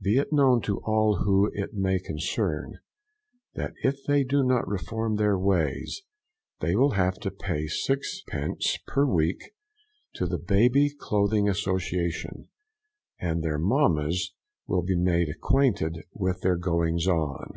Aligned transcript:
Be 0.00 0.16
it 0.16 0.32
known 0.32 0.62
to 0.62 0.78
all 0.80 1.16
whom 1.24 1.50
it 1.52 1.74
may 1.74 1.98
concern, 1.98 2.78
that 3.54 3.74
if 3.84 4.02
they 4.06 4.24
do 4.24 4.42
not 4.42 4.66
reform 4.66 5.16
their 5.16 5.38
ways 5.38 6.00
they 6.60 6.74
will 6.74 6.92
have 6.92 7.16
to 7.18 7.30
pay 7.30 7.66
6d. 7.66 8.84
per 8.86 9.04
week 9.04 9.50
to 10.14 10.24
the 10.24 10.38
Baby 10.38 10.88
clothing 10.98 11.50
Association, 11.50 12.48
and 13.20 13.42
their 13.42 13.58
mamma's 13.58 14.32
will 14.66 14.80
be 14.82 14.96
made 14.96 15.28
acquainted 15.28 15.98
with 16.14 16.40
their 16.40 16.56
goings 16.56 17.06
on. 17.06 17.52